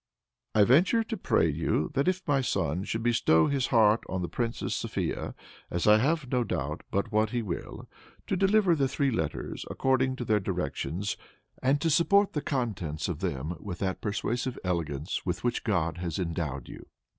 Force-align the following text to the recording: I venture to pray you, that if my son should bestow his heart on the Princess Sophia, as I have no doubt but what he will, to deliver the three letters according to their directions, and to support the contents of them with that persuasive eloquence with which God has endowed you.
I 0.55 0.63
venture 0.63 1.03
to 1.03 1.15
pray 1.15 1.47
you, 1.47 1.91
that 1.93 2.07
if 2.07 2.27
my 2.27 2.41
son 2.41 2.85
should 2.85 3.03
bestow 3.03 3.45
his 3.45 3.67
heart 3.67 4.03
on 4.09 4.23
the 4.23 4.27
Princess 4.27 4.73
Sophia, 4.73 5.35
as 5.69 5.85
I 5.85 5.99
have 5.99 6.31
no 6.31 6.43
doubt 6.43 6.81
but 6.89 7.11
what 7.11 7.29
he 7.29 7.43
will, 7.43 7.87
to 8.25 8.35
deliver 8.35 8.75
the 8.75 8.87
three 8.87 9.11
letters 9.11 9.63
according 9.69 10.15
to 10.15 10.25
their 10.25 10.39
directions, 10.39 11.17
and 11.61 11.79
to 11.81 11.91
support 11.91 12.33
the 12.33 12.41
contents 12.41 13.07
of 13.09 13.19
them 13.19 13.53
with 13.59 13.77
that 13.77 14.01
persuasive 14.01 14.57
eloquence 14.63 15.23
with 15.23 15.43
which 15.43 15.63
God 15.63 15.97
has 15.99 16.17
endowed 16.17 16.67
you. 16.67 16.87